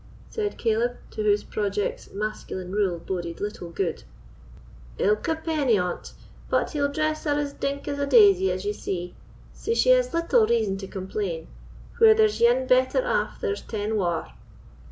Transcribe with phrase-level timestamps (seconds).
[0.31, 4.01] said Caleb, to whose projects masculine rule boded little good.
[4.97, 6.13] "Ilka penny on't;
[6.49, 9.13] but he'll dress her as dink as a daisy, as ye see;
[9.53, 11.49] sae she has little reason to complain:
[11.99, 14.29] where there's ane better aff there's ten waur."